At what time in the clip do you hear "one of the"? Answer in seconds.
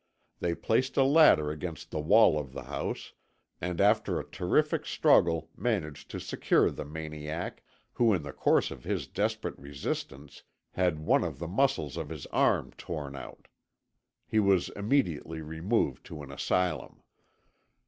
11.05-11.47